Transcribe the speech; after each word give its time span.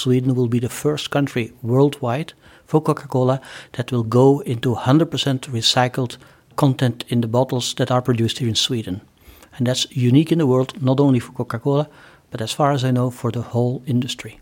Sweden 0.00 0.34
will 0.34 0.48
be 0.48 0.60
the 0.60 0.68
first 0.68 1.10
country 1.10 1.52
worldwide 1.62 2.32
for 2.64 2.80
Coca 2.80 3.06
Cola 3.06 3.40
that 3.72 3.92
will 3.92 4.02
go 4.02 4.40
into 4.40 4.74
100% 4.74 5.50
recycled 5.50 6.16
content 6.56 7.04
in 7.08 7.20
the 7.20 7.28
bottles 7.28 7.74
that 7.74 7.90
are 7.90 8.02
produced 8.02 8.38
here 8.38 8.48
in 8.48 8.54
Sweden. 8.54 9.02
And 9.58 9.66
that's 9.66 9.86
unique 9.90 10.32
in 10.32 10.38
the 10.38 10.46
world, 10.46 10.80
not 10.80 11.00
only 11.00 11.20
for 11.20 11.32
Coca 11.32 11.58
Cola, 11.58 11.88
but 12.30 12.40
as 12.40 12.52
far 12.52 12.72
as 12.72 12.82
I 12.84 12.92
know, 12.92 13.10
for 13.10 13.30
the 13.30 13.42
whole 13.42 13.82
industry. 13.86 14.40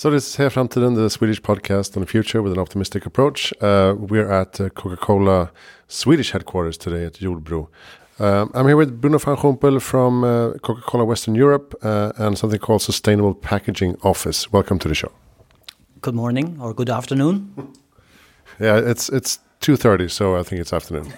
So 0.00 0.10
this 0.10 0.28
is 0.28 0.36
Heja 0.36 0.50
Framtiden, 0.50 0.94
the 0.94 1.10
Swedish 1.10 1.42
podcast 1.42 1.94
on 1.94 2.00
the 2.00 2.06
future 2.06 2.40
with 2.40 2.54
an 2.54 2.58
optimistic 2.58 3.04
approach. 3.04 3.52
Uh, 3.60 3.94
we're 3.98 4.32
at 4.32 4.58
uh, 4.58 4.70
Coca-Cola 4.70 5.50
Swedish 5.88 6.30
headquarters 6.30 6.78
today 6.78 7.04
at 7.04 7.18
Jordbro. 7.20 7.68
Um, 8.18 8.50
I'm 8.54 8.66
here 8.66 8.78
with 8.78 8.98
Bruno 8.98 9.18
van 9.18 9.36
Gompel 9.36 9.78
from 9.78 10.24
uh, 10.24 10.52
Coca-Cola 10.62 11.04
Western 11.04 11.34
Europe 11.34 11.74
uh, 11.82 12.12
and 12.16 12.38
something 12.38 12.58
called 12.58 12.80
Sustainable 12.80 13.34
Packaging 13.34 13.98
Office. 14.02 14.50
Welcome 14.50 14.78
to 14.78 14.88
the 14.88 14.94
show. 14.94 15.12
Good 16.00 16.14
morning 16.14 16.56
or 16.58 16.72
good 16.72 16.88
afternoon. 16.88 17.52
yeah, 18.58 18.78
it's 18.78 19.10
it's 19.10 19.38
2:30, 19.60 20.10
so 20.10 20.34
I 20.34 20.42
think 20.42 20.62
it's 20.62 20.72
afternoon. 20.72 21.12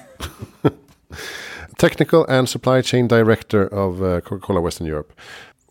Technical 1.79 2.27
and 2.27 2.49
supply 2.49 2.83
chain 2.83 3.07
director 3.07 3.63
of 3.63 4.03
uh, 4.03 4.21
Coca-Cola 4.23 4.61
Western 4.61 4.89
Europe. 4.89 5.13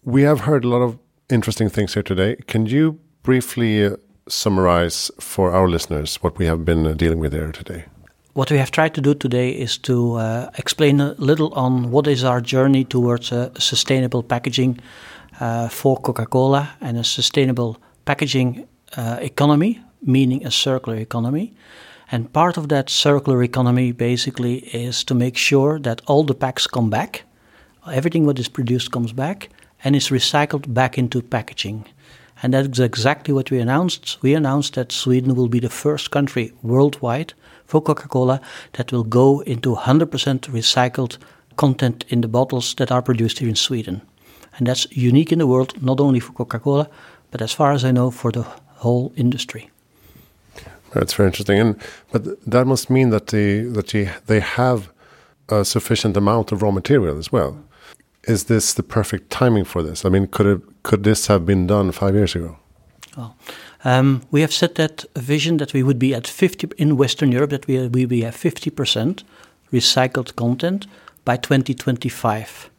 We 0.04 0.22
have 0.22 0.40
heard 0.40 0.64
a 0.64 0.70
lot 0.70 0.82
of 0.82 0.98
interesting 1.32 1.70
things 1.70 1.94
here 1.94 2.04
today. 2.04 2.36
Can 2.48 2.66
you 2.66 3.00
briefly 3.24 3.86
uh, 3.86 3.96
summarize 4.28 5.12
for 5.20 5.52
our 5.52 5.68
listeners 5.68 6.18
what 6.24 6.38
we 6.38 6.46
have 6.46 6.66
been 6.66 6.86
uh, 6.86 6.94
dealing 6.94 7.20
with 7.20 7.34
here 7.34 7.52
today? 7.52 7.86
What 8.34 8.50
we 8.50 8.58
have 8.58 8.72
tried 8.72 8.94
to 8.94 9.02
do 9.02 9.14
today 9.14 9.50
is 9.52 9.78
to 9.80 10.16
uh, 10.16 10.50
explain 10.58 11.02
a 11.02 11.16
little 11.18 11.54
on 11.54 11.92
what 11.92 12.08
is 12.08 12.24
our 12.24 12.40
journey 12.42 12.86
towards 12.86 13.32
a 13.32 13.52
sustainable 13.60 14.24
packaging 14.24 14.80
uh, 15.40 15.68
for 15.68 15.98
Coca 15.98 16.26
Cola 16.26 16.70
and 16.80 16.98
a 16.98 17.04
sustainable 17.04 17.78
packaging 18.06 18.68
uh, 18.96 19.18
economy, 19.22 19.82
meaning 20.02 20.46
a 20.46 20.52
circular 20.52 20.98
economy. 20.98 21.54
And 22.12 22.32
part 22.32 22.58
of 22.58 22.70
that 22.70 22.90
circular 22.90 23.44
economy 23.44 23.92
basically 23.92 24.60
is 24.74 25.04
to 25.06 25.14
make 25.14 25.38
sure 25.38 25.80
that 25.80 26.02
all 26.08 26.24
the 26.24 26.36
packs 26.36 26.68
come 26.68 26.90
back, 26.90 27.24
everything 27.92 28.26
what 28.26 28.40
is 28.40 28.50
produced 28.50 28.92
comes 28.92 29.14
back, 29.14 29.50
and 29.84 29.96
is 29.96 30.10
recycled 30.10 30.74
back 30.74 30.98
into 30.98 31.22
packaging. 31.22 31.86
And 32.44 32.54
that's 32.54 32.80
exactly 32.80 33.34
what 33.34 33.52
we 33.52 33.60
announced. 33.60 34.18
We 34.22 34.34
announced 34.34 34.74
that 34.74 34.92
Sweden 34.92 35.36
will 35.36 35.48
be 35.48 35.60
the 35.60 35.70
first 35.70 36.12
country 36.12 36.54
worldwide 36.64 37.34
for 37.66 37.82
Coca 37.82 38.08
Cola 38.08 38.42
that 38.74 38.92
will 38.92 39.04
go 39.04 39.42
into 39.42 39.76
100% 39.76 40.08
recycled 40.50 41.18
content 41.56 42.06
in 42.10 42.22
the 42.22 42.28
bottles 42.28 42.74
that 42.76 42.92
are 42.92 43.02
produced 43.02 43.40
here 43.40 43.50
in 43.50 43.56
Sweden. 43.56 44.02
And 44.58 44.68
that's 44.68 44.88
unique 44.92 45.32
in 45.32 45.40
the 45.40 45.48
world, 45.48 45.82
not 45.82 46.00
only 46.00 46.20
for 46.20 46.34
Coca 46.34 46.60
Cola, 46.60 46.90
but 47.30 47.42
as 47.42 47.54
far 47.54 47.72
as 47.72 47.86
I 47.86 47.92
know, 47.92 48.12
for 48.12 48.32
the 48.32 48.46
whole 48.78 49.14
industry. 49.16 49.70
That's 50.94 51.14
very 51.14 51.28
interesting, 51.28 51.60
and 51.60 51.82
but 52.12 52.24
that 52.46 52.68
must 52.68 52.90
mean 52.90 53.12
that 53.12 53.28
they 53.28 53.62
that 53.62 53.88
they, 53.88 54.10
they 54.26 54.42
have 54.42 54.90
a 55.48 55.64
sufficient 55.64 56.18
amount 56.18 56.52
of 56.52 56.62
raw 56.62 56.72
material 56.72 57.18
as 57.18 57.32
well 57.32 57.58
is 58.24 58.46
this 58.46 58.74
the 58.74 58.84
perfect 58.84 59.30
timing 59.30 59.66
for 59.66 59.84
this? 59.84 60.06
I 60.06 60.10
mean, 60.10 60.28
could 60.28 60.46
it 60.46 60.62
could 60.84 61.04
this 61.04 61.28
have 61.28 61.46
been 61.46 61.68
done 61.68 61.92
five 61.92 62.16
years 62.16 62.36
ago? 62.36 62.58
Well, 63.18 63.36
um, 63.84 64.22
we 64.32 64.42
have 64.42 64.54
set 64.54 64.76
that 64.76 65.06
vision 65.16 65.58
that 65.58 65.74
we 65.74 65.84
would 65.84 66.00
be 66.00 66.14
at 66.16 66.28
50 66.28 66.70
in 66.78 66.98
Western 66.98 67.32
Europe 67.32 67.50
that 67.50 67.68
we 67.68 67.88
we 67.88 68.24
at 68.24 68.34
50% 68.34 69.24
recycled 69.72 70.36
content 70.36 70.88
by 71.26 71.38
2025. 71.38 72.70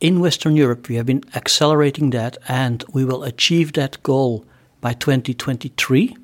In 0.00 0.20
Western 0.20 0.56
Europe, 0.56 0.88
we 0.88 0.96
have 0.96 1.06
been 1.06 1.22
accelerating 1.34 2.10
that, 2.10 2.38
and 2.48 2.84
we 2.92 3.04
will 3.04 3.22
achieve 3.22 3.74
that 3.74 4.02
goal 4.02 4.44
by 4.80 4.94
2023. 4.94 6.16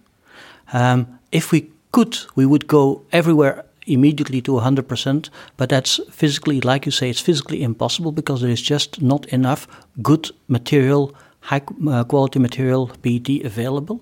Um, 0.73 1.19
if 1.31 1.53
we 1.53 1.71
could, 1.93 2.19
we 2.35 2.47
would 2.47 2.67
go 2.67 3.03
everywhere 3.13 3.65
immediately 3.87 4.41
to 4.43 4.53
100%, 4.53 5.31
but 5.57 5.69
that's 5.69 6.01
physically, 6.11 6.61
like 6.61 6.87
you 6.87 6.93
say, 6.93 7.11
it's 7.11 7.21
physically 7.21 7.63
impossible 7.63 8.13
because 8.13 8.41
there 8.41 8.51
is 8.51 8.63
just 8.63 9.01
not 9.01 9.27
enough 9.27 9.67
good 10.03 10.31
material, 10.49 11.15
high 11.41 11.63
uh, 11.89 12.05
quality 12.05 12.39
material, 12.39 12.91
PET 13.03 13.45
available. 13.45 14.01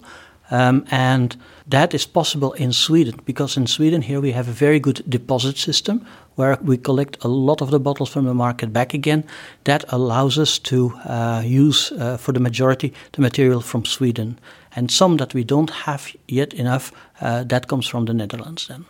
Um, 0.51 0.85
and 0.91 1.37
that 1.67 1.95
is 1.95 2.07
possible 2.07 2.53
in 2.53 2.73
Sweden 2.73 3.19
because 3.25 3.57
in 3.57 3.67
Sweden 3.67 4.03
here 4.03 4.21
we 4.21 4.33
have 4.33 4.47
a 4.47 4.53
very 4.53 4.79
good 4.79 5.03
deposit 5.09 5.57
system 5.57 6.07
where 6.35 6.59
we 6.63 6.77
collect 6.77 7.25
a 7.25 7.29
lot 7.29 7.63
of 7.63 7.71
the 7.71 7.81
bottles 7.81 8.11
from 8.11 8.27
the 8.27 8.35
market 8.35 8.73
back 8.73 8.93
again. 8.93 9.25
That 9.65 9.85
allows 9.89 10.39
us 10.39 10.59
to 10.61 10.95
uh, 11.07 11.43
use 11.45 11.93
uh, 11.93 12.19
for 12.19 12.33
the 12.33 12.41
majority 12.41 12.93
the 13.13 13.23
material 13.23 13.61
from 13.61 13.85
Sweden, 13.85 14.39
and 14.77 14.91
some 14.91 15.17
that 15.17 15.33
we 15.33 15.45
don't 15.45 15.71
have 15.71 16.15
yet 16.29 16.53
enough. 16.53 16.93
Uh, 17.21 17.45
that 17.45 17.69
comes 17.69 17.87
from 17.87 18.05
the 18.05 18.15
Netherlands 18.15 18.67
then. 18.69 18.85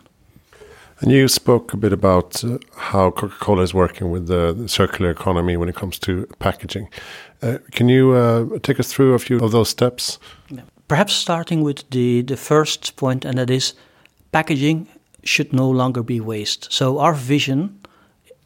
And 1.01 1.11
you 1.11 1.29
spoke 1.29 1.73
a 1.73 1.77
bit 1.77 1.93
about 1.93 2.45
uh, 2.45 2.59
how 2.77 3.11
Coca 3.11 3.37
Cola 3.41 3.63
is 3.63 3.75
working 3.75 4.11
with 4.11 4.27
the, 4.27 4.69
circular 4.69 5.11
economy 5.11 5.57
when 5.57 5.69
it 5.69 5.75
comes 5.75 5.99
to 6.01 6.27
packaging. 6.39 6.89
Uh, 7.43 7.59
can 7.73 7.89
you 7.89 8.13
uh, 8.13 8.59
take 8.63 8.79
us 8.81 8.93
through 8.93 9.15
a 9.15 9.19
few 9.19 9.39
of 9.39 9.51
those 9.51 9.69
steps? 9.69 10.19
Perhaps 10.89 11.15
starting 11.15 11.63
with 11.63 11.89
the, 11.91 12.23
the 12.23 12.37
first 12.37 12.97
point, 12.97 13.25
and 13.25 13.39
that 13.39 13.51
is 13.51 13.75
packaging 14.33 14.87
should 15.25 15.53
no 15.53 15.69
longer 15.69 16.03
be 16.03 16.21
waste. 16.21 16.73
So, 16.73 16.99
our 16.99 17.15
vision 17.15 17.81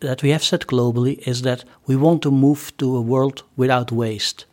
that 0.01 0.23
we 0.23 0.31
have 0.31 0.45
set 0.45 0.67
globally 0.67 1.19
is 1.27 1.43
that 1.43 1.65
we 1.87 1.97
want 1.97 2.23
to 2.23 2.31
move 2.31 2.73
to 2.79 2.97
a 2.97 3.01
world 3.01 3.43
without 3.57 3.91
waste. 3.91 4.47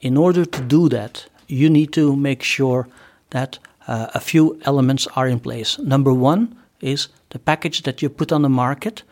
In 0.00 0.16
order 0.16 0.44
to 0.44 0.60
do 0.62 0.88
that, 0.88 1.26
you 1.46 1.70
need 1.70 1.92
to 1.92 2.16
make 2.16 2.42
sure 2.42 2.88
that 3.30 3.58
uh, 3.86 4.08
a 4.14 4.20
few 4.20 4.60
elements 4.64 5.06
are 5.14 5.28
in 5.28 5.40
place. 5.40 5.78
Number 5.78 6.12
one, 6.12 6.56
is 6.84 7.08
the 7.30 7.38
package 7.38 7.82
that 7.82 8.02
you 8.02 8.08
put 8.08 8.32
on 8.32 8.42
the 8.42 8.48
market 8.48 9.02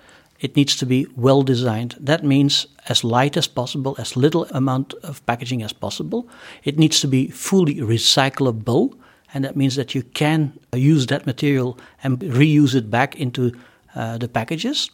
it 0.42 0.56
needs 0.56 0.74
to 0.76 0.86
be 0.86 1.06
well 1.16 1.42
designed. 1.44 1.94
That 2.00 2.24
means 2.24 2.66
as 2.88 3.04
light 3.04 3.36
as 3.36 3.46
possible, 3.46 3.94
as 3.98 4.16
little 4.16 4.44
amount 4.46 4.92
of 5.04 5.24
packaging 5.24 5.62
as 5.62 5.72
possible. 5.72 6.28
It 6.64 6.78
needs 6.78 7.00
to 7.00 7.08
be 7.08 7.28
fully 7.28 7.76
recyclable, 7.76 8.92
and 9.32 9.44
that 9.44 9.56
means 9.56 9.76
that 9.76 9.94
you 9.94 10.02
can 10.02 10.58
use 10.74 11.06
that 11.06 11.26
material 11.26 11.78
and 12.02 12.18
reuse 12.18 12.74
it 12.74 12.90
back 12.90 13.14
into 13.14 13.52
uh, 13.94 14.18
the 14.18 14.28
packages. 14.28 14.90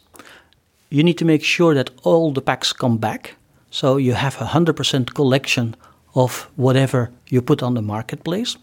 You 0.89 1.03
need 1.03 1.17
to 1.17 1.25
make 1.25 1.43
sure 1.43 1.73
that 1.73 1.89
all 2.03 2.31
the 2.31 2.41
packs 2.41 2.71
come 2.71 2.99
back, 2.99 3.35
so 3.71 3.97
you 3.97 4.13
have 4.13 4.39
a 4.39 4.45
100% 4.45 5.15
collection 5.15 5.75
of 6.13 6.47
whatever 6.57 7.09
you 7.27 7.41
put 7.41 7.63
on 7.63 7.73
the 7.73 7.81
marketplace. 7.81 8.55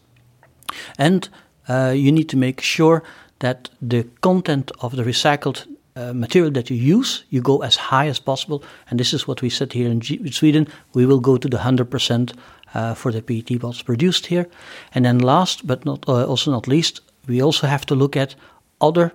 And 0.98 1.28
uh, 1.68 1.92
you 1.96 2.12
need 2.12 2.28
to 2.28 2.36
make 2.36 2.60
sure 2.60 3.02
that 3.38 3.70
the 3.80 4.04
content 4.20 4.70
of 4.80 4.96
the 4.96 5.02
recycled 5.02 5.66
uh, 5.96 6.12
material 6.12 6.52
that 6.52 6.70
you 6.70 6.76
use, 6.76 7.24
you 7.30 7.40
go 7.40 7.62
as 7.62 7.76
high 7.76 8.06
as 8.06 8.18
possible. 8.18 8.62
And 8.90 9.00
this 9.00 9.14
is 9.14 9.26
what 9.26 9.42
we 9.42 9.50
said 9.50 9.72
here 9.72 9.90
in 9.90 10.00
G 10.00 10.30
Sweden. 10.30 10.68
We 10.94 11.06
will 11.06 11.20
go 11.20 11.36
to 11.38 11.48
the 11.48 11.56
100% 11.56 12.34
uh, 12.74 12.94
for 12.94 13.12
the 13.12 13.22
PET 13.22 13.58
bottles 13.60 13.82
produced 13.82 14.26
here. 14.26 14.46
And 14.94 15.04
then 15.04 15.18
last 15.18 15.66
but 15.66 15.84
not 15.84 16.08
uh, 16.08 16.26
also 16.26 16.50
not 16.50 16.68
least, 16.68 17.00
we 17.26 17.42
also 17.42 17.66
have 17.66 17.86
to 17.86 17.94
look 17.94 18.16
at 18.16 18.34
other 18.80 19.12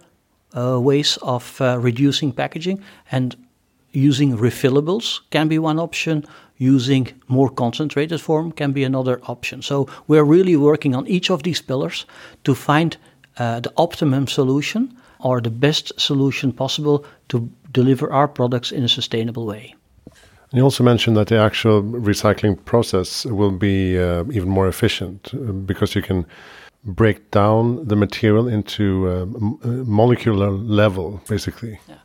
uh, 0.55 0.79
ways 0.79 1.17
of 1.21 1.61
uh, 1.61 1.77
reducing 1.79 2.31
packaging 2.31 2.81
and 3.11 3.35
using 3.91 4.37
refillables 4.37 5.19
can 5.29 5.47
be 5.47 5.59
one 5.59 5.79
option 5.79 6.25
using 6.57 7.07
more 7.27 7.49
concentrated 7.49 8.21
form 8.21 8.51
can 8.51 8.71
be 8.71 8.83
another 8.83 9.19
option 9.23 9.61
so 9.61 9.87
we're 10.07 10.23
really 10.23 10.55
working 10.55 10.95
on 10.95 11.07
each 11.07 11.29
of 11.29 11.43
these 11.43 11.61
pillars 11.61 12.05
to 12.43 12.55
find 12.55 12.97
uh, 13.41 13.59
the 13.59 13.71
optimum 13.75 14.27
solution 14.27 14.81
or 15.19 15.41
the 15.41 15.49
best 15.49 15.91
solution 15.99 16.51
possible 16.53 16.97
to 17.27 17.49
deliver 17.71 18.11
our 18.11 18.27
products 18.27 18.71
in 18.71 18.83
a 18.83 18.87
sustainable 18.87 19.45
way. 19.45 19.75
You 20.53 20.63
also 20.63 20.83
mentioned 20.83 21.17
that 21.17 21.27
the 21.27 21.37
actual 21.37 21.81
recycling 21.83 22.55
process 22.65 23.25
will 23.25 23.51
be 23.51 23.97
uh, 23.97 24.25
even 24.31 24.49
more 24.49 24.67
efficient 24.67 25.33
uh, 25.33 25.37
because 25.65 25.95
you 25.95 26.01
can 26.01 26.25
break 26.83 27.31
down 27.31 27.87
the 27.87 27.95
material 27.95 28.47
into 28.47 29.07
uh, 29.07 29.25
molecular 29.85 30.51
level, 30.51 31.21
basically. 31.27 31.79
Yeah. 31.87 31.95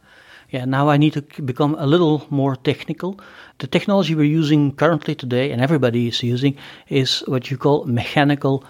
Yeah, 0.50 0.64
now 0.64 0.88
I 0.88 0.96
need 0.96 1.12
to 1.14 1.42
become 1.42 1.74
a 1.78 1.86
little 1.86 2.24
more 2.30 2.54
technical. 2.56 3.18
The 3.58 3.66
technology 3.66 4.14
we're 4.14 4.38
using 4.38 4.76
currently 4.76 5.14
today, 5.14 5.50
and 5.50 5.60
everybody 5.60 6.06
is 6.06 6.22
using, 6.22 6.56
is 6.88 7.24
what 7.26 7.50
you 7.50 7.58
call 7.58 7.84
mechanical 7.84 8.64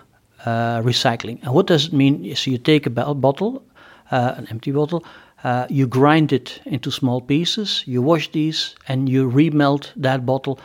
recycling. 0.83 1.39
And 1.43 1.55
what 1.55 1.67
does 1.67 1.87
it 1.87 1.93
mean? 1.93 2.35
So 2.35 2.51
you 2.51 2.59
take 2.59 2.87
a 2.87 2.91
bottle, 2.91 3.63
uh, 4.11 4.35
an 4.37 4.47
empty 4.51 4.73
bottle. 4.73 5.05
Uh, 5.45 5.67
you 5.69 5.87
grind 5.87 6.33
it 6.33 6.61
into 6.65 6.91
small 6.91 7.21
pieces, 7.21 7.85
you 7.87 8.03
wash 8.03 8.33
these, 8.33 8.75
and 8.89 9.09
you 9.09 9.31
remelt 9.31 9.93
that 9.95 10.25
bottle, 10.25 10.59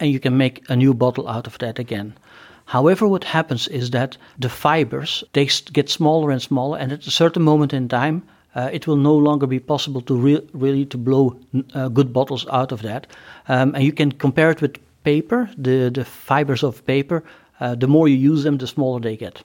and 0.00 0.10
you 0.10 0.18
can 0.18 0.36
make 0.36 0.68
a 0.68 0.76
new 0.76 0.94
bottle 0.94 1.28
out 1.28 1.46
of 1.46 1.58
that 1.58 1.78
again. 1.78 2.14
However, 2.64 3.06
what 3.06 3.24
happens 3.24 3.68
is 3.68 3.90
that 3.90 4.16
the 4.38 4.48
fibers 4.48 5.22
they 5.32 5.48
get 5.72 5.90
smaller 5.90 6.30
and 6.30 6.40
smaller, 6.40 6.78
and 6.78 6.92
at 6.92 7.06
a 7.06 7.10
certain 7.10 7.42
moment 7.42 7.72
in 7.72 7.88
time, 7.88 8.22
uh, 8.56 8.70
it 8.72 8.86
will 8.86 8.96
no 8.96 9.14
longer 9.14 9.46
be 9.46 9.60
possible 9.60 10.00
to 10.00 10.16
re- 10.16 10.48
really 10.52 10.86
to 10.86 10.98
blow 10.98 11.36
uh, 11.74 11.88
good 11.88 12.12
bottles 12.12 12.46
out 12.50 12.72
of 12.72 12.80
that. 12.82 13.06
Um, 13.48 13.74
and 13.74 13.84
you 13.84 13.92
can 13.92 14.12
compare 14.12 14.50
it 14.50 14.62
with 14.62 14.78
paper. 15.02 15.50
The 15.58 15.90
the 15.90 16.04
fibers 16.04 16.62
of 16.62 16.84
paper, 16.86 17.22
uh, 17.60 17.74
the 17.74 17.86
more 17.86 18.08
you 18.08 18.16
use 18.16 18.42
them, 18.42 18.58
the 18.58 18.66
smaller 18.66 19.00
they 19.00 19.16
get. 19.16 19.42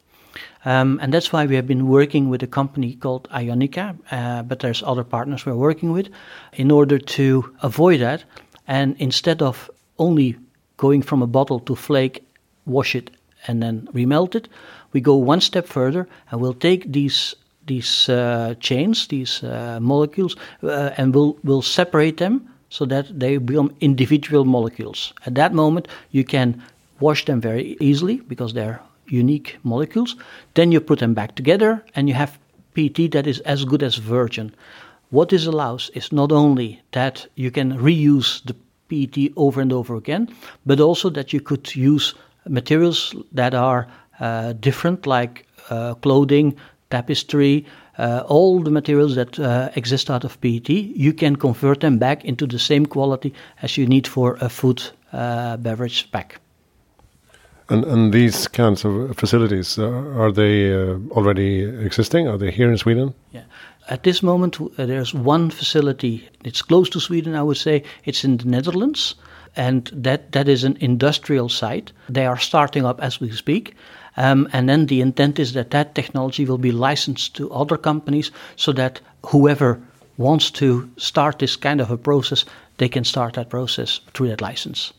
Um, 0.65 0.99
and 1.01 1.13
that's 1.13 1.33
why 1.33 1.45
we 1.45 1.55
have 1.55 1.67
been 1.67 1.87
working 1.87 2.29
with 2.29 2.43
a 2.43 2.47
company 2.47 2.95
called 2.95 3.27
Ioniqa, 3.29 3.97
uh, 4.11 4.43
but 4.43 4.59
there's 4.59 4.83
other 4.83 5.03
partners 5.03 5.45
we're 5.45 5.55
working 5.55 5.91
with, 5.91 6.09
in 6.53 6.71
order 6.71 6.99
to 6.99 7.55
avoid 7.61 8.01
that. 8.01 8.23
And 8.67 8.95
instead 8.99 9.41
of 9.41 9.69
only 9.97 10.37
going 10.77 11.01
from 11.01 11.21
a 11.21 11.27
bottle 11.27 11.59
to 11.61 11.75
flake, 11.75 12.23
wash 12.65 12.95
it, 12.95 13.11
and 13.47 13.61
then 13.63 13.87
remelt 13.93 14.35
it, 14.35 14.47
we 14.93 15.01
go 15.01 15.15
one 15.15 15.41
step 15.41 15.65
further 15.67 16.07
and 16.29 16.41
we'll 16.41 16.53
take 16.53 16.91
these 16.91 17.35
these 17.65 18.09
uh, 18.09 18.55
chains, 18.59 19.07
these 19.07 19.43
uh, 19.43 19.77
molecules, 19.79 20.35
uh, 20.63 20.89
and 20.97 21.13
we'll, 21.13 21.37
we'll 21.43 21.61
separate 21.61 22.17
them 22.17 22.49
so 22.69 22.83
that 22.83 23.19
they 23.19 23.37
become 23.37 23.71
individual 23.79 24.43
molecules. 24.43 25.13
At 25.27 25.35
that 25.35 25.53
moment, 25.53 25.87
you 26.09 26.23
can 26.23 26.63
wash 26.99 27.25
them 27.25 27.41
very 27.41 27.77
easily 27.79 28.17
because 28.27 28.53
they're 28.53 28.81
unique 29.07 29.57
molecules. 29.63 30.15
Then 30.53 30.71
you 30.71 30.79
put 30.79 30.99
them 30.99 31.13
back 31.13 31.35
together 31.35 31.83
and 31.95 32.07
you 32.07 32.15
have 32.15 32.37
PET 32.73 33.11
that 33.11 33.27
is 33.27 33.39
as 33.41 33.65
good 33.65 33.83
as 33.83 33.95
virgin. 33.95 34.53
What 35.09 35.29
this 35.29 35.45
allows 35.45 35.89
is 35.95 36.11
not 36.11 36.31
only 36.31 36.81
that 36.91 37.25
you 37.35 37.51
can 37.51 37.77
reuse 37.77 38.43
the 38.45 38.55
PET 38.89 39.33
over 39.35 39.61
and 39.61 39.73
over 39.73 39.95
again, 39.95 40.29
but 40.65 40.79
also 40.79 41.09
that 41.09 41.33
you 41.33 41.41
could 41.41 41.75
use 41.75 42.13
materials 42.47 43.15
that 43.31 43.53
are 43.53 43.87
uh, 44.19 44.53
different, 44.53 45.07
like 45.07 45.45
uh, 45.69 45.95
clothing, 45.95 46.55
tapestry, 46.89 47.65
uh, 47.97 48.23
all 48.27 48.59
the 48.59 48.71
materials 48.71 49.15
that 49.15 49.39
uh, 49.39 49.69
exist 49.75 50.09
out 50.09 50.23
of 50.23 50.39
PET, 50.41 50.69
you 50.69 51.13
can 51.13 51.35
convert 51.35 51.81
them 51.81 51.97
back 51.97 52.23
into 52.23 52.47
the 52.47 52.59
same 52.59 52.85
quality 52.85 53.33
as 53.61 53.77
you 53.77 53.85
need 53.85 54.07
for 54.07 54.37
a 54.41 54.49
food 54.49 54.81
uh, 55.11 55.57
beverage 55.57 56.09
pack. 56.11 56.39
And, 57.69 57.85
and 57.85 58.13
these 58.13 58.47
kinds 58.47 58.83
of 58.83 59.15
facilities, 59.15 59.77
uh, 59.77 59.87
are 60.17 60.31
they 60.31 60.73
uh, 60.73 60.97
already 61.11 61.63
existing? 61.63 62.27
Are 62.27 62.37
they 62.37 62.51
here 62.51 62.71
in 62.71 62.77
Sweden? 62.77 63.13
Yeah. 63.31 63.43
At 63.89 64.03
this 64.03 64.23
moment, 64.23 64.59
uh, 64.59 64.85
there's 64.85 65.13
one 65.13 65.51
facility. 65.51 66.27
It's 66.43 66.63
close 66.63 66.89
to 66.89 66.99
Sweden, 66.99 67.35
I 67.35 67.43
would 67.43 67.57
say. 67.57 67.83
It's 68.05 68.23
in 68.23 68.37
the 68.37 68.45
Netherlands, 68.45 69.15
and 69.55 69.89
that, 69.93 70.31
that 70.31 70.47
is 70.47 70.63
an 70.63 70.77
industrial 70.79 71.49
site. 71.49 71.91
They 72.07 72.25
are 72.25 72.39
starting 72.39 72.85
up 72.85 73.01
as 73.01 73.19
we 73.19 73.31
speak. 73.31 73.75
Um, 74.17 74.49
and 74.51 74.67
then 74.67 74.87
the 74.87 75.01
intent 75.01 75.39
is 75.39 75.53
that 75.53 75.71
that 75.71 75.95
technology 75.95 76.45
will 76.45 76.57
be 76.57 76.71
licensed 76.71 77.35
to 77.35 77.51
other 77.51 77.77
companies 77.77 78.31
so 78.55 78.71
that 78.73 78.99
whoever 79.27 79.79
wants 80.17 80.51
to 80.51 80.89
start 80.97 81.39
this 81.39 81.55
kind 81.55 81.81
of 81.81 81.91
a 81.91 81.97
process, 81.97 82.45
they 82.77 82.89
can 82.89 83.03
start 83.03 83.35
that 83.35 83.49
process 83.49 84.01
through 84.13 84.27
that 84.29 84.41
license. 84.41 84.91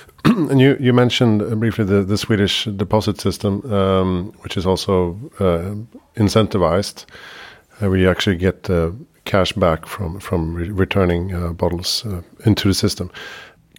and 0.24 0.60
you, 0.60 0.76
you 0.78 0.92
mentioned 0.92 1.58
briefly 1.58 1.84
the, 1.84 2.02
the 2.02 2.18
Swedish 2.18 2.64
deposit 2.64 3.20
system, 3.20 3.60
um, 3.72 4.32
which 4.40 4.56
is 4.56 4.66
also 4.66 5.18
uh, 5.40 5.74
incentivized, 6.20 7.06
uh, 7.80 7.90
you 7.90 8.08
actually 8.08 8.36
get 8.36 8.70
uh, 8.70 8.90
cash 9.24 9.52
back 9.52 9.86
from 9.86 10.20
from 10.20 10.54
re 10.54 10.70
returning 10.70 11.34
uh, 11.34 11.52
bottles 11.52 12.04
uh, 12.06 12.22
into 12.44 12.68
the 12.68 12.74
system. 12.74 13.10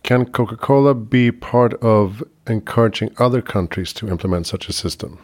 Can 0.03 0.25
Coca 0.25 0.57
Cola 0.57 0.93
be 0.93 1.31
part 1.31 1.73
of 1.75 2.23
encouraging 2.47 3.11
other 3.19 3.41
countries 3.41 3.93
to 3.93 4.09
implement 4.09 4.47
such 4.47 4.67
a 4.69 4.73
system? 4.73 5.17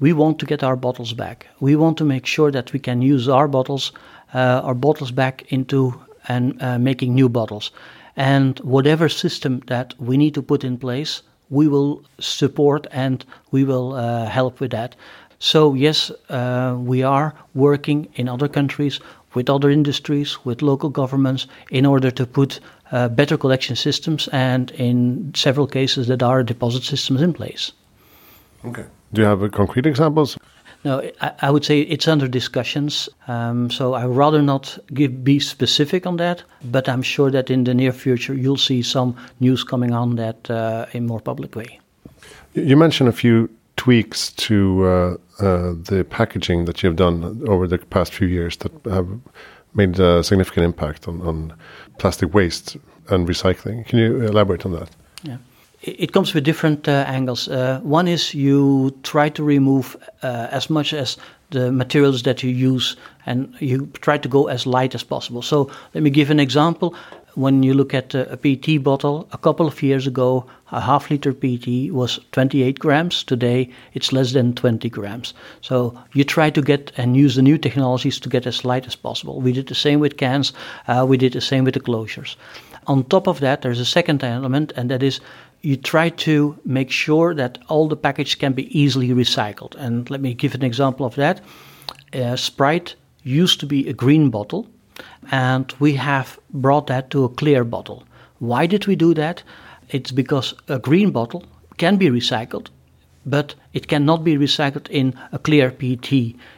We 0.00 0.12
want 0.12 0.38
to 0.40 0.46
get 0.46 0.64
our 0.64 0.76
bottles 0.76 1.12
back. 1.12 1.46
We 1.60 1.76
want 1.76 1.96
to 1.98 2.04
make 2.04 2.26
sure 2.26 2.50
that 2.50 2.72
we 2.72 2.80
can 2.80 3.00
use 3.00 3.28
our 3.28 3.46
bottles, 3.46 3.92
uh, 4.34 4.60
our 4.64 4.74
bottles 4.74 5.12
back 5.12 5.52
into 5.52 5.94
and 6.26 6.60
uh, 6.60 6.78
making 6.78 7.14
new 7.14 7.28
bottles. 7.28 7.70
And 8.16 8.58
whatever 8.60 9.08
system 9.08 9.62
that 9.66 9.94
we 9.98 10.16
need 10.16 10.34
to 10.34 10.42
put 10.42 10.64
in 10.64 10.78
place, 10.78 11.22
we 11.50 11.68
will 11.68 12.02
support 12.18 12.86
and 12.92 13.24
we 13.50 13.64
will 13.64 13.94
uh, 13.94 14.26
help 14.26 14.60
with 14.60 14.70
that. 14.70 14.96
So 15.38 15.74
yes, 15.74 16.10
uh, 16.30 16.76
we 16.78 17.02
are 17.02 17.34
working 17.54 18.08
in 18.14 18.28
other 18.28 18.48
countries 18.48 19.00
with 19.34 19.50
other 19.50 19.70
industries, 19.70 20.44
with 20.44 20.62
local 20.62 20.90
governments, 20.90 21.46
in 21.70 21.84
order 21.84 22.10
to 22.12 22.26
put 22.26 22.60
uh, 22.92 23.08
better 23.08 23.36
collection 23.36 23.76
systems 23.76 24.28
and, 24.28 24.70
in 24.72 25.32
several 25.34 25.66
cases, 25.66 26.06
that 26.06 26.22
are 26.22 26.42
deposit 26.44 26.84
systems 26.84 27.20
in 27.20 27.32
place. 27.32 27.72
Okay. 28.64 28.84
Do 29.12 29.22
you 29.22 29.26
have 29.26 29.52
concrete 29.52 29.86
examples? 29.86 30.38
No, 30.84 31.10
I, 31.20 31.32
I, 31.40 31.50
would 31.50 31.64
say 31.64 31.80
it's 31.80 32.06
under 32.06 32.28
discussions. 32.28 33.08
Um, 33.26 33.70
so 33.70 33.94
I'd 33.94 34.04
rather 34.04 34.42
not 34.42 34.78
give, 34.92 35.24
be 35.24 35.40
specific 35.40 36.06
on 36.06 36.16
that, 36.18 36.42
but 36.62 36.88
I'm 36.88 37.02
sure 37.02 37.30
that 37.30 37.50
in 37.50 37.64
the 37.64 37.72
near 37.72 37.92
future 37.92 38.34
you'll 38.34 38.58
see 38.58 38.82
some 38.82 39.16
news 39.40 39.64
coming 39.64 39.94
on 39.94 40.16
that 40.16 40.50
uh, 40.50 40.86
in 40.92 41.06
more 41.06 41.20
public 41.20 41.56
way. 41.56 41.80
You 42.52 42.76
mentioned 42.76 43.08
a 43.08 43.12
few 43.12 43.48
tweaks 43.76 44.32
to 44.32 44.84
uh, 44.84 45.16
uh, 45.40 45.72
the 45.72 46.06
packaging 46.08 46.66
that 46.66 46.82
you've 46.82 46.96
done 46.96 47.42
over 47.48 47.66
the 47.66 47.78
past 47.78 48.12
few 48.12 48.28
years 48.28 48.56
that 48.58 48.72
have 48.84 49.08
made 49.74 49.98
a 49.98 50.22
significant 50.22 50.64
impact 50.64 51.08
on, 51.08 51.20
on 51.22 51.52
plastic 51.98 52.32
waste 52.34 52.76
and 53.08 53.26
recycling. 53.26 53.86
Can 53.86 53.98
you 53.98 54.20
elaborate 54.22 54.64
on 54.64 54.72
that? 54.72 54.90
Yeah. 55.22 55.38
It 55.86 56.12
comes 56.12 56.32
with 56.32 56.44
different 56.44 56.88
uh, 56.88 57.04
angles. 57.06 57.46
Uh, 57.46 57.78
one 57.82 58.08
is 58.08 58.32
you 58.32 58.98
try 59.02 59.28
to 59.28 59.44
remove 59.44 59.96
uh, 60.22 60.48
as 60.50 60.70
much 60.70 60.94
as 60.94 61.18
the 61.50 61.70
materials 61.70 62.22
that 62.22 62.42
you 62.42 62.48
use 62.48 62.96
and 63.26 63.54
you 63.60 63.86
try 64.00 64.16
to 64.16 64.28
go 64.28 64.48
as 64.48 64.66
light 64.66 64.94
as 64.94 65.02
possible. 65.02 65.42
So, 65.42 65.70
let 65.92 66.02
me 66.02 66.08
give 66.08 66.30
an 66.30 66.40
example. 66.40 66.94
When 67.34 67.62
you 67.62 67.74
look 67.74 67.92
at 67.92 68.14
a 68.14 68.36
PET 68.36 68.82
bottle, 68.82 69.28
a 69.32 69.38
couple 69.38 69.66
of 69.66 69.82
years 69.82 70.06
ago, 70.06 70.46
a 70.72 70.80
half 70.80 71.10
liter 71.10 71.34
PET 71.34 71.92
was 71.92 72.18
28 72.32 72.78
grams. 72.78 73.22
Today, 73.22 73.68
it's 73.92 74.12
less 74.12 74.32
than 74.32 74.54
20 74.54 74.88
grams. 74.88 75.34
So 75.60 76.00
you 76.14 76.24
try 76.24 76.48
to 76.50 76.62
get 76.62 76.92
and 76.96 77.16
use 77.16 77.34
the 77.34 77.42
new 77.42 77.58
technologies 77.58 78.18
to 78.20 78.28
get 78.28 78.46
as 78.46 78.64
light 78.64 78.86
as 78.86 78.96
possible. 78.96 79.40
We 79.40 79.52
did 79.52 79.66
the 79.66 79.74
same 79.74 80.00
with 80.00 80.16
cans. 80.16 80.52
Uh, 80.88 81.04
we 81.06 81.18
did 81.18 81.32
the 81.32 81.40
same 81.40 81.64
with 81.64 81.74
the 81.74 81.80
closures. 81.80 82.36
On 82.86 83.02
top 83.04 83.26
of 83.26 83.40
that, 83.40 83.62
there's 83.62 83.80
a 83.80 83.84
second 83.84 84.22
element, 84.22 84.72
and 84.76 84.90
that 84.90 85.02
is 85.02 85.20
you 85.64 85.76
try 85.76 86.10
to 86.10 86.58
make 86.64 86.90
sure 86.90 87.34
that 87.34 87.58
all 87.68 87.88
the 87.88 87.96
package 87.96 88.38
can 88.38 88.52
be 88.52 88.78
easily 88.78 89.08
recycled. 89.08 89.74
And 89.76 90.10
let 90.10 90.20
me 90.20 90.34
give 90.34 90.54
an 90.54 90.62
example 90.62 91.06
of 91.06 91.14
that. 91.14 91.40
Uh, 92.12 92.36
Sprite 92.36 92.94
used 93.22 93.60
to 93.60 93.66
be 93.66 93.88
a 93.88 93.94
green 93.94 94.28
bottle, 94.28 94.68
and 95.30 95.72
we 95.80 95.94
have 95.94 96.38
brought 96.52 96.86
that 96.88 97.08
to 97.10 97.24
a 97.24 97.30
clear 97.30 97.64
bottle. 97.64 98.04
Why 98.40 98.66
did 98.66 98.86
we 98.86 98.94
do 98.94 99.14
that? 99.14 99.42
It's 99.88 100.10
because 100.10 100.52
a 100.68 100.78
green 100.78 101.10
bottle 101.10 101.44
can 101.78 101.96
be 101.96 102.10
recycled, 102.10 102.68
but 103.24 103.54
it 103.72 103.88
cannot 103.88 104.22
be 104.22 104.36
recycled 104.36 104.90
in 104.90 105.14
a 105.32 105.38
clear 105.38 105.70
PET. 105.70 106.12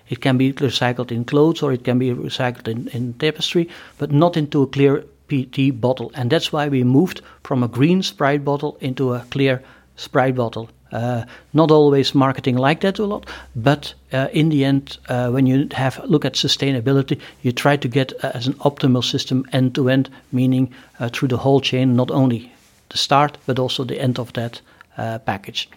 It 0.08 0.20
can 0.20 0.36
be 0.36 0.52
recycled 0.52 1.12
in 1.12 1.24
clothes 1.24 1.62
or 1.62 1.72
it 1.72 1.84
can 1.84 1.98
be 2.00 2.10
recycled 2.10 2.66
in, 2.66 2.88
in 2.88 3.12
tapestry, 3.14 3.68
but 3.98 4.10
not 4.10 4.36
into 4.36 4.62
a 4.62 4.66
clear 4.66 5.04
PET 5.28 5.80
bottle. 5.80 6.10
And 6.14 6.30
that's 6.30 6.52
why 6.52 6.68
we 6.68 6.84
moved 6.84 7.20
from 7.44 7.62
a 7.62 7.68
green 7.68 8.02
Sprite 8.02 8.44
bottle 8.44 8.76
into 8.80 9.14
a 9.14 9.24
clear 9.30 9.62
Sprite 9.96 10.34
bottle. 10.34 10.68
Uh, 10.92 11.24
not 11.52 11.70
always 11.70 12.14
marketing 12.14 12.56
like 12.56 12.80
that 12.80 12.98
a 12.98 13.04
lot, 13.04 13.26
but 13.56 13.92
uh, 14.12 14.28
in 14.32 14.50
the 14.50 14.64
end, 14.64 14.98
uh, 15.08 15.28
when 15.30 15.44
you 15.44 15.68
have 15.72 16.00
look 16.04 16.24
at 16.24 16.34
sustainability, 16.34 17.20
you 17.42 17.50
try 17.50 17.76
to 17.76 17.88
get 17.88 18.12
uh, 18.24 18.30
as 18.34 18.46
an 18.46 18.54
optimal 18.54 19.02
system 19.02 19.44
end 19.52 19.74
to 19.74 19.88
end, 19.88 20.08
meaning 20.30 20.72
uh, 21.00 21.08
through 21.08 21.28
the 21.28 21.36
whole 21.36 21.60
chain, 21.60 21.96
not 21.96 22.10
only 22.10 22.52
the 22.90 22.98
start, 22.98 23.36
but 23.46 23.58
also 23.58 23.84
the 23.84 24.00
end 24.00 24.18
of 24.18 24.32
that 24.34 24.60
uh, 24.96 25.18
package. 25.18 25.68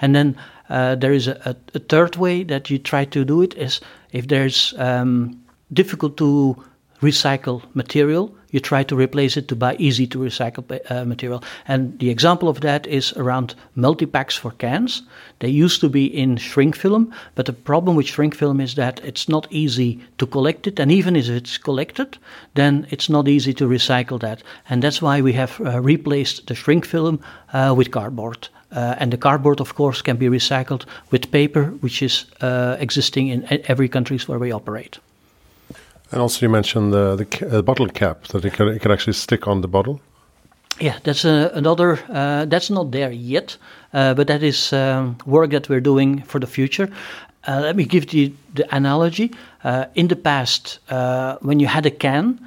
And 0.00 0.14
then 0.14 0.36
there 0.68 1.12
is 1.12 1.28
a, 1.28 1.56
a, 1.74 1.78
third 1.78 2.16
way 2.16 2.42
that 2.42 2.68
you 2.68 2.78
try 2.78 3.04
to 3.04 3.24
do 3.24 3.42
it 3.42 3.54
is 3.54 3.80
if 4.10 4.26
there's 4.26 4.74
um, 4.78 5.40
difficult 5.72 6.16
to 6.16 6.56
recycle 7.00 7.62
material, 7.74 8.34
you 8.56 8.60
try 8.60 8.82
to 8.82 8.96
replace 8.96 9.36
it 9.36 9.48
to 9.48 9.54
by 9.54 9.76
easy 9.78 10.06
to 10.06 10.18
recycle 10.18 10.64
uh, 10.90 11.04
material. 11.04 11.42
And 11.68 11.98
the 11.98 12.08
example 12.08 12.48
of 12.48 12.60
that 12.60 12.86
is 12.86 13.12
around 13.12 13.54
multi-packs 13.74 14.34
for 14.34 14.52
cans. 14.52 15.02
They 15.40 15.50
used 15.64 15.80
to 15.82 15.90
be 15.90 16.06
in 16.06 16.38
shrink 16.38 16.74
film, 16.74 17.12
but 17.34 17.44
the 17.44 17.52
problem 17.52 17.96
with 17.96 18.06
shrink 18.06 18.34
film 18.34 18.60
is 18.60 18.74
that 18.74 19.00
it's 19.04 19.28
not 19.28 19.46
easy 19.50 20.00
to 20.16 20.26
collect 20.26 20.66
it. 20.66 20.80
And 20.80 20.90
even 20.90 21.16
if 21.16 21.28
it's 21.28 21.58
collected, 21.58 22.16
then 22.54 22.86
it's 22.90 23.10
not 23.10 23.28
easy 23.28 23.52
to 23.54 23.68
recycle 23.68 24.18
that. 24.20 24.42
And 24.70 24.82
that's 24.82 25.02
why 25.02 25.20
we 25.20 25.34
have 25.34 25.60
uh, 25.60 25.82
replaced 25.82 26.46
the 26.46 26.54
shrink 26.54 26.86
film 26.86 27.20
uh, 27.52 27.74
with 27.76 27.90
cardboard. 27.90 28.48
Uh, 28.72 28.94
and 28.98 29.12
the 29.12 29.18
cardboard, 29.18 29.60
of 29.60 29.74
course, 29.74 30.02
can 30.02 30.16
be 30.16 30.28
recycled 30.28 30.86
with 31.10 31.30
paper, 31.30 31.64
which 31.82 32.02
is 32.02 32.24
uh, 32.40 32.76
existing 32.80 33.28
in 33.28 33.46
every 33.68 33.88
countries 33.88 34.28
where 34.28 34.38
we 34.38 34.50
operate. 34.52 34.98
And 36.12 36.20
also, 36.20 36.46
you 36.46 36.48
mentioned 36.48 36.92
the, 36.92 37.16
the 37.16 37.58
uh, 37.58 37.62
bottle 37.62 37.88
cap 37.88 38.24
that 38.28 38.44
it 38.44 38.52
can, 38.52 38.68
it 38.68 38.80
can 38.80 38.92
actually 38.92 39.14
stick 39.14 39.48
on 39.48 39.60
the 39.60 39.68
bottle. 39.68 40.00
Yeah, 40.78 40.98
that's 41.04 41.24
uh, 41.24 41.50
another. 41.54 41.98
Uh, 42.08 42.44
that's 42.44 42.68
not 42.68 42.90
there 42.90 43.10
yet, 43.10 43.56
uh, 43.94 44.12
but 44.14 44.26
that 44.26 44.42
is 44.42 44.72
um, 44.72 45.16
work 45.24 45.50
that 45.50 45.68
we're 45.68 45.80
doing 45.80 46.22
for 46.22 46.38
the 46.38 46.46
future. 46.46 46.90
Uh, 47.48 47.60
let 47.60 47.76
me 47.76 47.84
give 47.84 48.12
you 48.12 48.36
the 48.54 48.74
analogy. 48.74 49.32
In 49.94 50.08
the 50.08 50.16
past, 50.16 50.80
when 51.40 51.60
you 51.60 51.66
had 51.66 51.86
a 51.86 51.90
can, 51.90 52.38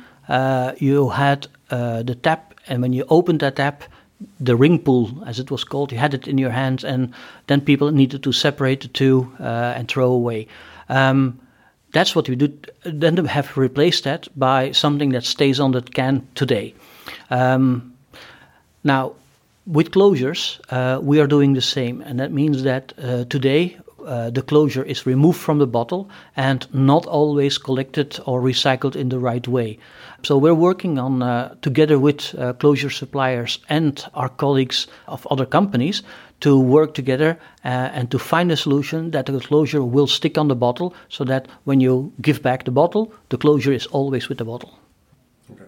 you 0.77 1.09
had 1.09 1.47
the 1.69 2.17
tap, 2.21 2.53
and 2.67 2.81
when 2.81 2.93
you 2.93 3.05
opened 3.09 3.39
that 3.39 3.55
tap, 3.55 3.83
the 4.39 4.55
ring 4.55 4.77
pull, 4.77 5.23
as 5.25 5.39
it 5.39 5.49
was 5.49 5.63
called, 5.63 5.91
you 5.91 5.97
had 5.97 6.13
it 6.13 6.27
in 6.27 6.37
your 6.37 6.51
hands, 6.51 6.83
and 6.83 7.13
then 7.47 7.61
people 7.61 7.91
needed 7.91 8.23
to 8.23 8.31
separate 8.31 8.81
the 8.81 8.89
two 8.89 9.31
and 9.39 9.87
throw 9.87 10.11
away. 10.11 10.47
Um, 10.89 11.39
that's 11.91 12.15
what 12.15 12.29
we 12.29 12.35
do. 12.35 12.57
Then 12.83 13.25
have 13.25 13.57
replaced 13.57 14.03
that 14.03 14.27
by 14.35 14.71
something 14.71 15.09
that 15.09 15.23
stays 15.23 15.59
on 15.59 15.71
the 15.71 15.81
can 15.81 16.27
today. 16.35 16.73
Um, 17.29 17.93
now, 18.83 19.13
with 19.65 19.91
closures, 19.91 20.59
uh, 20.69 20.99
we 21.01 21.19
are 21.19 21.27
doing 21.27 21.53
the 21.53 21.61
same, 21.61 22.01
and 22.01 22.19
that 22.19 22.31
means 22.31 22.63
that 22.63 22.93
uh, 22.97 23.25
today 23.25 23.77
uh, 24.05 24.29
the 24.29 24.41
closure 24.41 24.83
is 24.83 25.05
removed 25.05 25.39
from 25.39 25.59
the 25.59 25.67
bottle 25.67 26.09
and 26.35 26.67
not 26.73 27.05
always 27.05 27.57
collected 27.57 28.19
or 28.25 28.41
recycled 28.41 28.95
in 28.95 29.09
the 29.09 29.19
right 29.19 29.47
way. 29.47 29.77
So 30.23 30.37
we're 30.37 30.55
working 30.55 30.97
on 30.97 31.21
uh, 31.21 31.55
together 31.61 31.99
with 31.99 32.33
uh, 32.35 32.53
closure 32.53 32.89
suppliers 32.89 33.59
and 33.69 34.03
our 34.13 34.29
colleagues 34.29 34.87
of 35.07 35.27
other 35.29 35.45
companies 35.45 36.01
to 36.41 36.59
work 36.59 36.93
together 36.93 37.37
uh, 37.65 37.67
and 37.67 38.09
to 38.11 38.19
find 38.19 38.51
a 38.51 38.57
solution 38.57 39.11
that 39.11 39.25
the 39.25 39.39
closure 39.39 39.83
will 39.83 40.07
stick 40.07 40.37
on 40.37 40.47
the 40.47 40.55
bottle 40.55 40.93
so 41.09 41.23
that 41.25 41.47
when 41.65 41.79
you 41.79 42.13
give 42.21 42.41
back 42.41 42.65
the 42.65 42.71
bottle, 42.71 43.13
the 43.29 43.37
closure 43.37 43.73
is 43.73 43.85
always 43.87 44.29
with 44.29 44.37
the 44.37 44.45
bottle. 44.45 44.77
Okay. 45.51 45.65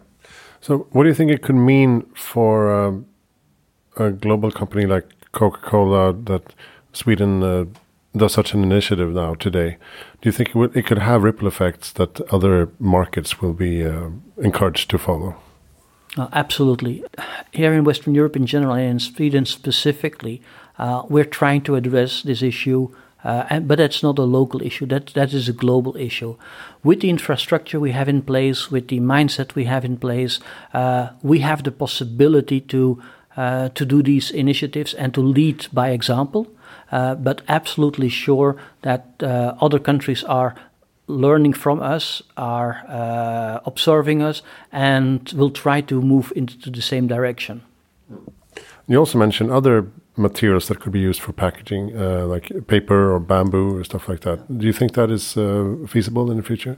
So, 0.62 0.88
what 0.92 1.04
do 1.04 1.10
you 1.10 1.16
think 1.16 1.32
it 1.32 1.42
could 1.42 1.56
mean 1.56 2.04
for 2.16 2.72
um, 2.74 3.06
a 3.98 4.12
global 4.12 4.52
company 4.52 4.86
like 4.86 5.08
Coca 5.32 5.60
Cola 5.62 6.14
that 6.14 6.54
Sweden 6.94 7.44
uh, 7.44 7.66
does 8.16 8.34
such 8.34 8.54
an 8.54 8.64
initiative 8.64 9.14
now 9.14 9.36
today? 9.36 9.78
Do 10.22 10.30
you 10.30 10.32
think 10.32 10.56
it, 10.56 10.76
it 10.76 10.86
could 10.86 11.00
have 11.00 11.24
ripple 11.24 11.48
effects 11.48 11.92
that 11.94 12.22
other 12.32 12.70
markets 12.80 13.42
will 13.42 13.54
be 13.54 13.86
uh, 13.86 14.10
encouraged 14.38 14.90
to 14.92 14.98
follow? 14.98 15.36
Uh, 16.18 16.28
absolutely. 16.34 17.04
Here 17.52 17.74
in 17.74 17.86
Western 17.86 18.14
Europe 18.14 18.36
in 18.36 18.46
general 18.46 18.74
and 18.74 18.90
in 18.90 19.00
Sweden 19.00 19.46
specifically, 19.46 20.42
uh, 20.78 21.04
we're 21.08 21.24
trying 21.24 21.62
to 21.62 21.76
address 21.76 22.22
this 22.24 22.42
issue, 22.42 22.90
uh, 23.24 23.46
and, 23.50 23.68
but 23.68 23.78
that's 23.78 24.04
not 24.04 24.20
a 24.20 24.24
local 24.24 24.62
issue. 24.62 24.86
That 24.86 25.08
that 25.14 25.34
is 25.34 25.48
a 25.48 25.54
global 25.54 25.96
issue. 25.96 26.36
With 26.84 27.00
the 27.02 27.10
infrastructure 27.10 27.80
we 27.80 27.92
have 27.92 28.10
in 28.10 28.24
place, 28.24 28.70
with 28.70 28.90
the 28.90 29.00
mindset 29.00 29.56
we 29.56 29.66
have 29.66 29.86
in 29.86 29.98
place, 29.98 30.40
uh, 30.74 31.10
we 31.22 31.40
have 31.40 31.64
the 31.64 31.72
possibility 31.72 32.60
to 32.62 33.02
uh, 33.38 33.70
to 33.70 33.86
do 33.86 34.04
these 34.04 34.32
initiatives 34.32 34.94
and 34.94 35.14
to 35.14 35.22
lead 35.22 35.68
by 35.72 35.92
example. 35.92 36.48
Uh, 36.92 37.16
but 37.16 37.42
absolutely 37.48 38.10
sure 38.10 38.58
that 38.82 39.06
other 39.62 39.80
countries 39.80 40.26
are 40.26 40.56
learning 41.08 41.54
from 41.54 41.82
us, 41.82 42.22
are 42.38 43.62
observing 43.66 44.22
us, 44.22 44.42
and 44.72 45.32
will 45.36 45.52
try 45.52 45.82
to 45.82 46.02
move 46.02 46.32
into 46.36 46.70
the 46.70 46.82
same 46.82 47.08
direction. 47.08 47.62
You 48.88 48.98
also 48.98 49.18
mentioned 49.18 49.52
other 49.52 49.88
materials 50.18 50.68
that 50.68 50.80
could 50.80 50.92
be 50.92 51.00
used 51.00 51.22
for 51.22 51.34
packaging, 51.34 51.96
uh, 51.98 52.26
like 52.26 52.68
paper 52.68 53.14
or 53.14 53.20
bamboo 53.20 53.78
or 53.78 53.84
stuff 53.84 54.10
like 54.10 54.22
that. 54.22 54.58
Do 54.58 54.66
you 54.66 54.74
think 54.74 54.94
that 54.94 55.10
is 55.10 55.38
uh, 55.38 55.76
feasible 55.88 56.30
in 56.32 56.38
the 56.38 56.44
future? 56.44 56.78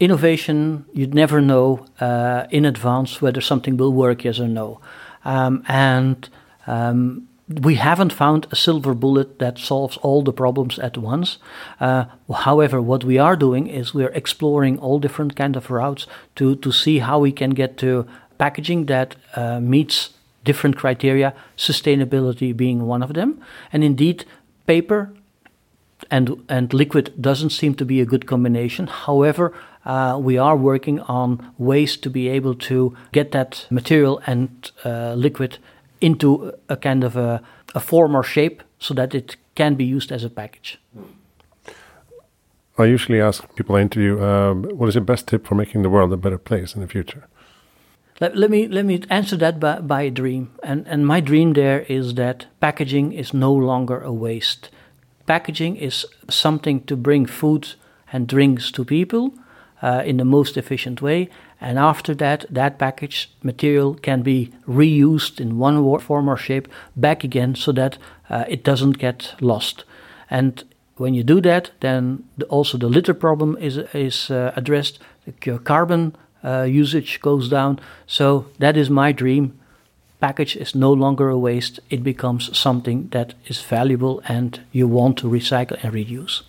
Innovation, 0.00 0.84
you'd 0.92 1.14
never 1.14 1.40
know 1.40 1.86
uh, 2.00 2.46
in 2.50 2.64
advance 2.64 3.22
whether 3.22 3.40
something 3.40 3.76
will 3.76 3.92
work, 3.92 4.24
yes 4.24 4.40
or 4.40 4.48
no. 4.48 4.80
Um, 5.24 5.62
and 5.68 6.28
um, 6.66 7.28
we 7.60 7.74
haven't 7.76 8.12
found 8.12 8.46
a 8.50 8.56
silver 8.56 8.94
bullet 8.94 9.38
that 9.38 9.58
solves 9.58 9.96
all 9.98 10.22
the 10.22 10.32
problems 10.32 10.78
at 10.78 10.96
once. 10.96 11.38
Uh, 11.80 12.04
however, 12.34 12.80
what 12.80 13.04
we 13.04 13.18
are 13.18 13.36
doing 13.36 13.66
is 13.66 13.94
we're 13.94 14.08
exploring 14.08 14.78
all 14.78 14.98
different 14.98 15.36
kind 15.36 15.56
of 15.56 15.70
routes 15.70 16.06
to, 16.36 16.56
to 16.56 16.72
see 16.72 16.98
how 17.00 17.18
we 17.18 17.32
can 17.32 17.50
get 17.50 17.76
to 17.78 18.06
packaging 18.38 18.86
that 18.86 19.16
uh, 19.36 19.60
meets 19.60 20.10
different 20.44 20.76
criteria, 20.76 21.34
sustainability 21.56 22.56
being 22.56 22.86
one 22.86 23.02
of 23.02 23.14
them. 23.14 23.40
And 23.72 23.84
indeed, 23.84 24.24
paper 24.66 25.12
and, 26.10 26.44
and 26.48 26.72
liquid 26.72 27.12
doesn't 27.20 27.50
seem 27.50 27.74
to 27.76 27.84
be 27.84 28.00
a 28.00 28.06
good 28.06 28.26
combination. 28.26 28.86
However, 28.86 29.52
uh, 29.84 30.18
we 30.20 30.38
are 30.38 30.56
working 30.56 31.00
on 31.00 31.52
ways 31.58 31.96
to 31.98 32.10
be 32.10 32.28
able 32.28 32.54
to 32.54 32.96
get 33.12 33.32
that 33.32 33.66
material 33.70 34.20
and 34.26 34.70
uh, 34.84 35.14
liquid 35.14 35.58
into 36.02 36.52
a 36.68 36.76
kind 36.76 37.04
of 37.04 37.16
a, 37.16 37.42
a, 37.74 37.80
form 37.80 38.16
or 38.16 38.22
shape 38.22 38.62
so 38.78 38.94
that 38.94 39.14
it 39.14 39.36
can 39.54 39.74
be 39.74 39.84
used 39.84 40.10
as 40.12 40.24
a 40.24 40.30
package. 40.30 40.78
I 42.78 42.84
usually 42.84 43.20
ask 43.20 43.54
people 43.54 43.76
I 43.76 43.80
interview, 43.80 44.22
um, 44.22 44.64
what 44.64 44.88
is 44.88 44.94
your 44.94 45.04
best 45.04 45.28
tip 45.28 45.46
for 45.46 45.54
making 45.54 45.82
the 45.82 45.90
world 45.90 46.12
a 46.12 46.16
better 46.16 46.38
place 46.38 46.74
in 46.74 46.80
the 46.80 46.88
future? 46.88 47.28
Let, 48.20 48.36
let 48.36 48.50
me 48.50 48.68
let 48.68 48.84
me 48.84 49.02
answer 49.10 49.36
that 49.38 49.58
by, 49.58 49.80
by 49.80 50.02
a 50.02 50.10
dream, 50.10 50.50
and 50.62 50.86
and 50.86 51.06
my 51.06 51.20
dream 51.20 51.54
there 51.54 51.80
is 51.88 52.14
that 52.14 52.46
packaging 52.60 53.12
is 53.12 53.34
no 53.34 53.52
longer 53.52 54.00
a 54.00 54.12
waste. 54.12 54.70
Packaging 55.26 55.76
is 55.76 56.06
something 56.28 56.84
to 56.84 56.96
bring 56.96 57.26
food 57.26 57.74
and 58.12 58.28
drinks 58.28 58.70
to 58.72 58.84
people 58.84 59.34
uh, 59.82 60.02
in 60.04 60.18
the 60.18 60.24
most 60.24 60.56
efficient 60.56 61.02
way, 61.02 61.28
and 61.62 61.78
after 61.78 62.12
that, 62.16 62.44
that 62.50 62.78
package 62.78 63.30
material 63.44 63.94
can 63.94 64.22
be 64.22 64.50
reused 64.68 65.40
in 65.40 65.58
one 65.58 65.98
form 66.00 66.28
or 66.28 66.36
shape 66.36 66.66
back 66.96 67.22
again, 67.22 67.54
so 67.54 67.70
that 67.72 67.98
uh, 68.28 68.44
it 68.48 68.64
doesn't 68.64 68.98
get 68.98 69.34
lost. 69.40 69.84
And 70.28 70.64
when 70.96 71.14
you 71.14 71.22
do 71.22 71.40
that, 71.40 71.70
then 71.78 72.24
the, 72.36 72.46
also 72.46 72.78
the 72.78 72.88
litter 72.88 73.14
problem 73.14 73.56
is 73.60 73.76
is 73.94 74.30
uh, 74.30 74.52
addressed. 74.56 74.98
The 75.24 75.58
carbon 75.58 76.16
uh, 76.42 76.62
usage 76.62 77.20
goes 77.20 77.48
down. 77.48 77.78
So 78.06 78.46
that 78.58 78.76
is 78.76 78.90
my 78.90 79.12
dream. 79.12 79.52
Package 80.20 80.56
is 80.56 80.74
no 80.74 80.92
longer 80.92 81.28
a 81.28 81.38
waste, 81.38 81.80
it 81.90 82.02
becomes 82.02 82.56
something 82.58 83.08
that 83.10 83.34
is 83.46 83.60
valuable 83.60 84.20
and 84.28 84.60
you 84.72 84.88
want 84.88 85.18
to 85.18 85.28
recycle 85.28 85.78
and 85.82 85.92
reuse. 85.92 86.42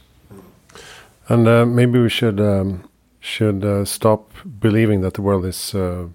And 1.30 1.48
uh, 1.48 1.66
maybe 1.66 2.00
we 2.00 2.10
should 2.10 2.40
um, 2.40 2.84
should 3.24 3.64
uh, 3.64 3.86
stop 3.86 4.34
believing 4.60 5.00
that 5.00 5.14
the 5.14 5.22
world 5.22 5.46
is 5.46 5.74
uh, 5.74 6.08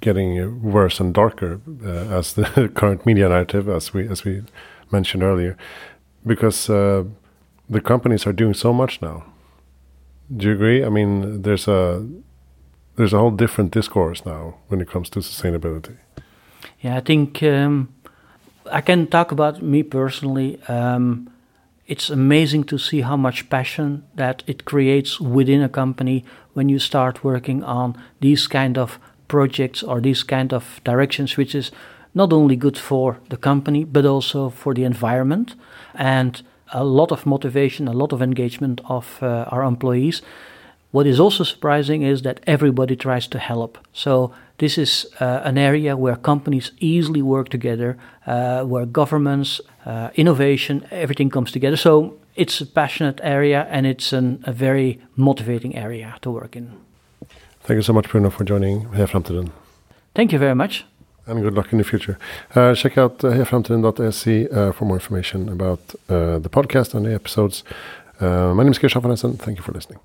getting 0.00 0.62
worse 0.62 1.00
and 1.00 1.12
darker 1.12 1.60
uh, 1.84 2.18
as 2.18 2.34
the 2.34 2.70
current 2.74 3.04
media 3.04 3.28
narrative, 3.28 3.68
as 3.68 3.92
we 3.92 4.08
as 4.08 4.24
we 4.24 4.42
mentioned 4.92 5.24
earlier, 5.24 5.56
because 6.24 6.70
uh, 6.70 7.02
the 7.68 7.80
companies 7.80 8.26
are 8.26 8.32
doing 8.32 8.54
so 8.54 8.72
much 8.72 9.02
now. 9.02 9.24
Do 10.36 10.46
you 10.46 10.54
agree? 10.54 10.84
I 10.84 10.88
mean, 10.88 11.42
there's 11.42 11.66
a 11.66 12.06
there's 12.94 13.12
a 13.12 13.18
whole 13.18 13.32
different 13.32 13.72
discourse 13.72 14.24
now 14.24 14.54
when 14.68 14.80
it 14.80 14.88
comes 14.88 15.10
to 15.10 15.18
sustainability. 15.18 15.96
Yeah, 16.80 16.96
I 16.96 17.00
think 17.00 17.42
um, 17.42 17.88
I 18.70 18.82
can 18.82 19.08
talk 19.08 19.32
about 19.32 19.62
me 19.62 19.82
personally. 19.82 20.62
Um, 20.68 21.28
it's 21.86 22.10
amazing 22.10 22.64
to 22.64 22.78
see 22.78 23.00
how 23.00 23.16
much 23.16 23.50
passion 23.50 24.04
that 24.14 24.44
it 24.46 24.64
creates 24.64 25.20
within 25.20 25.62
a 25.62 25.68
company 25.68 26.24
when 26.54 26.68
you 26.68 26.78
start 26.78 27.24
working 27.24 27.64
on 27.64 27.96
these 28.20 28.46
kind 28.46 28.78
of 28.78 28.98
projects 29.28 29.82
or 29.82 30.00
these 30.00 30.22
kind 30.22 30.52
of 30.52 30.80
directions, 30.84 31.36
which 31.36 31.54
is 31.54 31.70
not 32.14 32.32
only 32.32 32.56
good 32.56 32.76
for 32.76 33.18
the 33.28 33.36
company 33.36 33.84
but 33.84 34.04
also 34.04 34.50
for 34.50 34.74
the 34.74 34.84
environment 34.84 35.54
and 35.94 36.42
a 36.72 36.84
lot 36.84 37.12
of 37.12 37.26
motivation, 37.26 37.88
a 37.88 37.92
lot 37.92 38.12
of 38.12 38.22
engagement 38.22 38.80
of 38.88 39.22
uh, 39.22 39.44
our 39.48 39.62
employees. 39.62 40.22
What 40.90 41.06
is 41.06 41.18
also 41.18 41.44
surprising 41.44 42.02
is 42.02 42.22
that 42.22 42.40
everybody 42.46 42.96
tries 42.96 43.26
to 43.28 43.38
help. 43.38 43.78
So 43.92 44.34
this 44.58 44.76
is 44.76 45.06
uh, 45.20 45.40
an 45.44 45.56
area 45.56 45.96
where 45.96 46.16
companies 46.16 46.72
easily 46.80 47.22
work 47.22 47.48
together, 47.48 47.96
uh, 48.26 48.62
where 48.64 48.86
governments, 48.86 49.60
uh, 49.86 50.10
innovation, 50.14 50.86
everything 50.90 51.30
comes 51.30 51.50
together. 51.50 51.76
So 51.76 52.18
it's 52.34 52.60
a 52.60 52.66
passionate 52.66 53.20
area 53.22 53.66
and 53.70 53.86
it's 53.86 54.12
an, 54.12 54.42
a 54.44 54.52
very 54.52 55.00
motivating 55.16 55.76
area 55.76 56.16
to 56.22 56.30
work 56.30 56.56
in. 56.56 56.72
Thank 57.64 57.76
you 57.76 57.82
so 57.82 57.92
much, 57.92 58.08
Bruno, 58.08 58.30
for 58.30 58.44
joining 58.44 58.86
Heja 58.86 59.06
Framtiden. 59.06 59.50
Thank 60.14 60.32
you 60.32 60.38
very 60.38 60.54
much. 60.54 60.84
And 61.26 61.40
good 61.42 61.54
luck 61.54 61.72
in 61.72 61.78
the 61.78 61.84
future. 61.84 62.18
Uh, 62.54 62.74
check 62.74 62.98
out 62.98 63.24
uh, 63.24 63.30
hejaframtiden.se 63.30 64.48
uh, 64.48 64.72
for 64.72 64.84
more 64.84 64.96
information 64.96 65.48
about 65.48 65.80
uh, 66.08 66.38
the 66.38 66.50
podcast 66.50 66.94
and 66.94 67.06
the 67.06 67.14
episodes. 67.14 67.62
Uh, 68.20 68.52
my 68.54 68.64
name 68.64 68.72
is 68.72 68.78
Kirsch 68.78 68.94
Thank 68.94 69.58
you 69.58 69.62
for 69.62 69.72
listening. 69.72 70.00